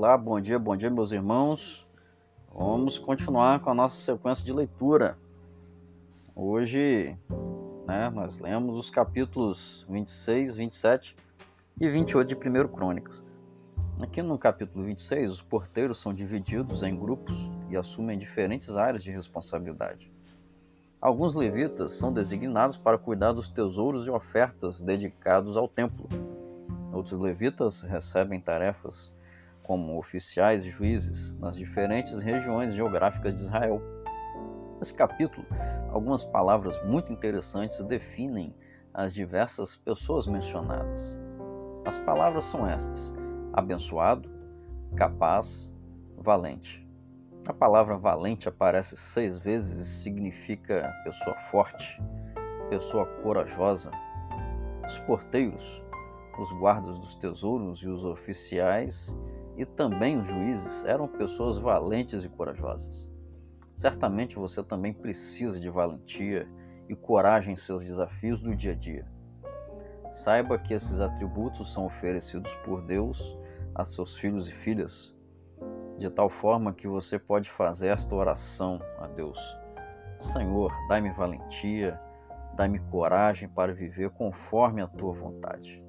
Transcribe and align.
Olá, 0.00 0.16
bom 0.16 0.40
dia, 0.40 0.60
bom 0.60 0.76
dia, 0.76 0.88
meus 0.88 1.10
irmãos. 1.10 1.84
Vamos 2.54 2.98
continuar 2.98 3.58
com 3.58 3.70
a 3.70 3.74
nossa 3.74 3.96
sequência 3.96 4.44
de 4.44 4.52
leitura. 4.52 5.18
Hoje, 6.36 7.18
né, 7.84 8.08
nós 8.08 8.38
lemos 8.38 8.76
os 8.76 8.90
capítulos 8.90 9.84
26, 9.90 10.54
27 10.54 11.16
e 11.80 11.88
28 11.88 12.28
de 12.28 12.48
1 12.48 12.68
Crônicas. 12.68 13.24
Aqui 14.00 14.22
no 14.22 14.38
capítulo 14.38 14.84
26, 14.84 15.32
os 15.32 15.42
porteiros 15.42 15.98
são 15.98 16.14
divididos 16.14 16.84
em 16.84 16.96
grupos 16.96 17.36
e 17.68 17.76
assumem 17.76 18.16
diferentes 18.16 18.76
áreas 18.76 19.02
de 19.02 19.10
responsabilidade. 19.10 20.12
Alguns 21.00 21.34
levitas 21.34 21.90
são 21.90 22.12
designados 22.12 22.76
para 22.76 22.98
cuidar 22.98 23.32
dos 23.32 23.48
tesouros 23.48 24.06
e 24.06 24.10
ofertas 24.10 24.80
dedicados 24.80 25.56
ao 25.56 25.66
templo. 25.66 26.06
Outros 26.92 27.18
levitas 27.18 27.82
recebem 27.82 28.40
tarefas 28.40 29.10
como 29.68 29.98
oficiais 29.98 30.64
e 30.64 30.70
juízes 30.70 31.38
nas 31.38 31.54
diferentes 31.54 32.18
regiões 32.22 32.74
geográficas 32.74 33.34
de 33.34 33.42
Israel. 33.42 33.82
Nesse 34.78 34.94
capítulo, 34.94 35.46
algumas 35.92 36.24
palavras 36.24 36.74
muito 36.86 37.12
interessantes 37.12 37.78
definem 37.84 38.54
as 38.94 39.12
diversas 39.12 39.76
pessoas 39.76 40.26
mencionadas. 40.26 41.14
As 41.84 41.98
palavras 41.98 42.44
são 42.44 42.66
estas: 42.66 43.12
abençoado, 43.52 44.30
capaz, 44.96 45.70
valente. 46.16 46.88
A 47.46 47.52
palavra 47.52 47.98
valente 47.98 48.48
aparece 48.48 48.96
seis 48.96 49.36
vezes 49.36 49.78
e 49.78 49.84
significa 50.02 50.90
pessoa 51.04 51.36
forte, 51.50 52.02
pessoa 52.70 53.04
corajosa. 53.22 53.90
Os 54.86 54.98
porteiros, 55.00 55.82
os 56.38 56.50
guardas 56.58 56.98
dos 56.98 57.14
tesouros 57.16 57.80
e 57.82 57.88
os 57.88 58.02
oficiais 58.02 59.14
e 59.58 59.66
também 59.66 60.16
os 60.20 60.26
juízes 60.28 60.84
eram 60.84 61.08
pessoas 61.08 61.58
valentes 61.58 62.22
e 62.22 62.28
corajosas. 62.28 63.10
Certamente 63.74 64.36
você 64.36 64.62
também 64.62 64.94
precisa 64.94 65.58
de 65.58 65.68
valentia 65.68 66.48
e 66.88 66.94
coragem 66.94 67.54
em 67.54 67.56
seus 67.56 67.84
desafios 67.84 68.40
do 68.40 68.54
dia 68.54 68.70
a 68.70 68.76
dia. 68.76 69.04
Saiba 70.12 70.58
que 70.58 70.72
esses 70.72 71.00
atributos 71.00 71.72
são 71.72 71.86
oferecidos 71.86 72.54
por 72.64 72.82
Deus 72.82 73.36
a 73.74 73.84
seus 73.84 74.16
filhos 74.16 74.48
e 74.48 74.52
filhas, 74.52 75.12
de 75.98 76.08
tal 76.08 76.30
forma 76.30 76.72
que 76.72 76.86
você 76.86 77.18
pode 77.18 77.50
fazer 77.50 77.88
esta 77.88 78.14
oração 78.14 78.80
a 79.00 79.08
Deus: 79.08 79.38
Senhor, 80.20 80.72
dai-me 80.88 81.10
valentia, 81.10 82.00
dai-me 82.54 82.78
coragem 82.78 83.48
para 83.48 83.74
viver 83.74 84.10
conforme 84.10 84.80
a 84.80 84.86
tua 84.86 85.12
vontade. 85.12 85.82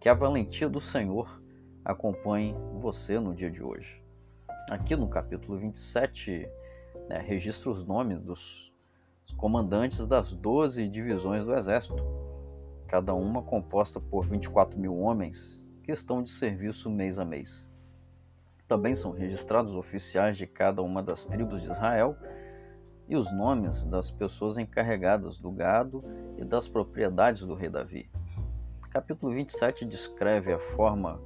Que 0.00 0.08
a 0.08 0.14
valentia 0.14 0.68
do 0.68 0.80
Senhor 0.80 1.40
acompanhe 1.84 2.54
você 2.80 3.18
no 3.18 3.34
dia 3.34 3.50
de 3.50 3.62
hoje. 3.62 4.02
Aqui 4.68 4.94
no 4.94 5.08
capítulo 5.08 5.58
27, 5.58 6.48
né, 7.08 7.18
registra 7.18 7.70
os 7.70 7.84
nomes 7.84 8.20
dos 8.20 8.72
comandantes 9.36 10.06
das 10.06 10.32
12 10.32 10.88
divisões 10.88 11.44
do 11.44 11.54
Exército 11.54 11.96
cada 12.90 13.14
uma 13.14 13.40
composta 13.40 14.00
por 14.00 14.26
24 14.26 14.76
mil 14.76 14.98
homens 14.98 15.62
que 15.84 15.92
estão 15.92 16.24
de 16.24 16.30
serviço 16.30 16.90
mês 16.90 17.20
a 17.20 17.24
mês. 17.24 17.64
Também 18.66 18.96
são 18.96 19.12
registrados 19.12 19.74
oficiais 19.76 20.36
de 20.36 20.44
cada 20.44 20.82
uma 20.82 21.00
das 21.00 21.24
tribos 21.24 21.62
de 21.62 21.70
Israel 21.70 22.16
e 23.08 23.14
os 23.16 23.32
nomes 23.32 23.84
das 23.84 24.10
pessoas 24.10 24.58
encarregadas 24.58 25.38
do 25.38 25.52
gado 25.52 26.04
e 26.36 26.44
das 26.44 26.66
propriedades 26.66 27.42
do 27.42 27.54
rei 27.54 27.70
Davi. 27.70 28.10
Capítulo 28.90 29.32
27 29.34 29.84
descreve 29.84 30.52
a 30.52 30.58
forma 30.58 31.20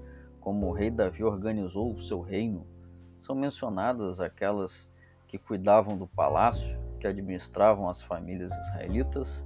como 0.45 0.69
o 0.69 0.73
rei 0.73 0.91
Davi 0.91 1.25
organizou 1.25 1.92
o 1.92 2.00
seu 2.00 2.20
reino. 2.20 2.64
São 3.20 3.35
mencionadas 3.35 4.20
aquelas 4.20 4.89
que 5.27 5.39
cuidavam 5.39 5.98
do 5.98 6.07
palácio, 6.07 6.79
que 7.01 7.07
administravam 7.08 7.89
as 7.89 8.01
famílias 8.01 8.52
israelitas 8.52 9.45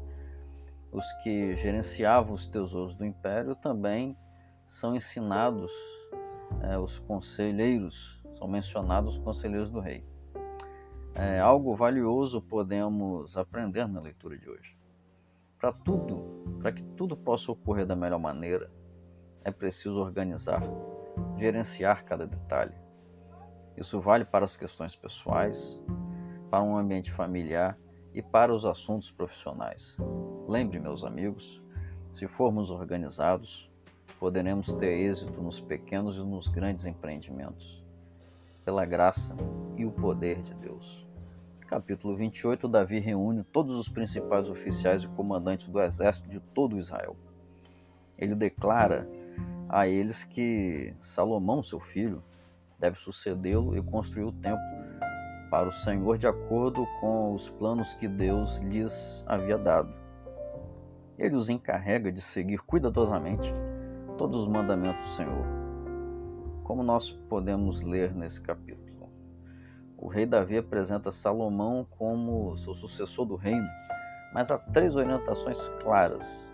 os 0.90 1.12
que 1.22 1.54
gerenciavam 1.56 2.34
os 2.34 2.46
tesouros 2.46 2.94
do 2.94 3.04
império 3.04 3.54
também 3.54 4.16
são 4.66 4.96
ensinados, 4.96 5.70
é, 6.62 6.78
os 6.78 6.98
conselheiros, 7.00 8.22
são 8.38 8.48
mencionados 8.48 9.16
os 9.16 9.22
conselheiros 9.22 9.70
do 9.70 9.80
rei. 9.80 10.04
É, 11.14 11.40
algo 11.40 11.74
valioso 11.74 12.40
podemos 12.40 13.36
aprender 13.36 13.86
na 13.86 14.00
leitura 14.00 14.38
de 14.38 14.48
hoje. 14.48 14.78
Para 15.58 15.72
tudo, 15.72 16.56
para 16.58 16.72
que 16.72 16.82
tudo 16.96 17.16
possa 17.16 17.52
ocorrer 17.52 17.84
da 17.84 17.96
melhor 17.96 18.18
maneira, 18.18 18.70
é 19.44 19.50
preciso 19.50 19.98
organizar, 19.98 20.62
gerenciar 21.38 22.04
cada 22.04 22.26
detalhe. 22.26 22.74
Isso 23.76 24.00
vale 24.00 24.24
para 24.24 24.44
as 24.44 24.56
questões 24.56 24.96
pessoais, 24.96 25.80
para 26.50 26.62
um 26.62 26.76
ambiente 26.76 27.12
familiar 27.12 27.78
e 28.12 28.20
para 28.20 28.52
os 28.52 28.64
assuntos 28.64 29.10
profissionais. 29.10 29.96
Lembre, 30.48 30.80
meus 30.80 31.04
amigos, 31.04 31.62
se 32.12 32.26
formos 32.26 32.70
organizados, 32.70 33.70
poderemos 34.18 34.72
ter 34.72 34.98
êxito 34.98 35.40
nos 35.40 35.60
pequenos 35.60 36.16
e 36.16 36.20
nos 36.20 36.48
grandes 36.48 36.84
empreendimentos, 36.84 37.84
pela 38.64 38.84
graça 38.84 39.36
e 39.76 39.84
o 39.84 39.92
poder 39.92 40.42
de 40.42 40.54
Deus. 40.54 41.06
Capítulo 41.68 42.16
28: 42.16 42.66
Davi 42.66 42.98
reúne 42.98 43.44
todos 43.44 43.78
os 43.78 43.88
principais 43.88 44.48
oficiais 44.48 45.02
e 45.02 45.08
comandantes 45.08 45.68
do 45.68 45.80
exército 45.80 46.28
de 46.28 46.40
todo 46.40 46.78
Israel. 46.78 47.14
Ele 48.18 48.34
declara 48.34 49.08
a 49.68 49.86
eles 49.86 50.24
que 50.24 50.94
Salomão, 51.00 51.62
seu 51.62 51.80
filho, 51.80 52.22
deve 52.78 52.98
sucedê-lo 52.98 53.76
e 53.76 53.82
construir 53.82 54.24
o 54.24 54.32
templo 54.32 54.64
para 55.50 55.68
o 55.68 55.72
Senhor 55.72 56.18
de 56.18 56.26
acordo 56.26 56.86
com 57.00 57.34
os 57.34 57.48
planos 57.50 57.94
que 57.94 58.06
Deus 58.06 58.56
lhes 58.58 59.24
havia 59.26 59.58
dado 59.58 60.08
ele 61.18 61.34
os 61.34 61.50
encarrega 61.50 62.12
de 62.12 62.22
seguir 62.22 62.58
cuidadosamente 62.58 63.52
todos 64.16 64.42
os 64.42 64.48
mandamentos 64.48 65.04
do 65.04 65.14
Senhor. 65.14 65.46
Como 66.62 66.82
nós 66.82 67.10
podemos 67.28 67.82
ler 67.82 68.14
nesse 68.14 68.40
capítulo? 68.40 69.10
O 69.96 70.06
rei 70.06 70.24
Davi 70.24 70.58
apresenta 70.58 71.10
Salomão 71.10 71.84
como 71.98 72.56
seu 72.56 72.72
sucessor 72.72 73.26
do 73.26 73.34
reino, 73.34 73.66
mas 74.32 74.50
há 74.50 74.58
três 74.58 74.94
orientações 74.94 75.68
claras 75.82 76.48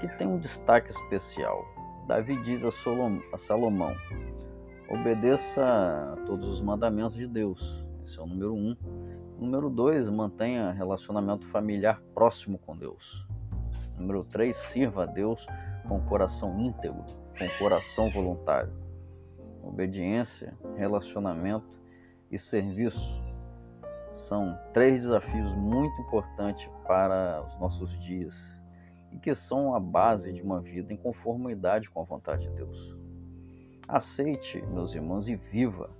que 0.00 0.08
têm 0.16 0.26
um 0.26 0.38
destaque 0.38 0.90
especial. 0.90 1.62
Davi 2.06 2.36
diz 2.42 2.64
a 2.64 2.70
Salomão: 3.38 3.94
obedeça 4.88 5.64
a 5.64 6.16
todos 6.26 6.48
os 6.48 6.60
mandamentos 6.60 7.16
de 7.16 7.26
Deus. 7.26 7.84
Esse 8.04 8.18
é 8.18 8.22
o 8.22 8.26
número 8.26 8.54
um. 8.54 8.76
Número 9.38 9.70
dois, 9.70 10.08
mantenha 10.08 10.70
relacionamento 10.72 11.46
familiar 11.46 12.00
próximo 12.14 12.58
com 12.58 12.76
Deus. 12.76 13.28
Número 13.98 14.24
3, 14.24 14.54
sirva 14.54 15.04
a 15.04 15.06
Deus 15.06 15.46
com 15.88 16.00
coração 16.00 16.60
íntegro, 16.60 17.04
com 17.38 17.48
coração 17.58 18.10
voluntário. 18.10 18.72
Obediência, 19.62 20.56
relacionamento 20.76 21.78
e 22.30 22.38
serviço 22.38 23.20
são 24.10 24.58
três 24.72 25.02
desafios 25.02 25.54
muito 25.54 26.00
importantes 26.02 26.68
para 26.86 27.44
os 27.46 27.58
nossos 27.58 27.98
dias 28.00 28.61
e 29.12 29.18
que 29.18 29.34
são 29.34 29.74
a 29.74 29.80
base 29.80 30.32
de 30.32 30.42
uma 30.42 30.60
vida 30.60 30.92
em 30.92 30.96
conformidade 30.96 31.90
com 31.90 32.00
a 32.00 32.04
vontade 32.04 32.48
de 32.48 32.54
Deus. 32.54 32.96
Aceite, 33.86 34.62
meus 34.62 34.94
irmãos, 34.94 35.28
e 35.28 35.36
viva 35.36 35.90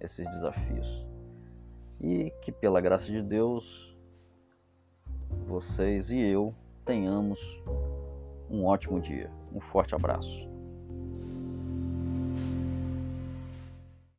esses 0.00 0.28
desafios. 0.28 1.06
E 2.00 2.32
que, 2.42 2.52
pela 2.52 2.80
graça 2.80 3.06
de 3.06 3.22
Deus, 3.22 3.96
vocês 5.46 6.10
e 6.10 6.18
eu 6.18 6.54
tenhamos 6.84 7.40
um 8.50 8.64
ótimo 8.64 9.00
dia. 9.00 9.30
Um 9.52 9.60
forte 9.60 9.94
abraço. 9.94 10.57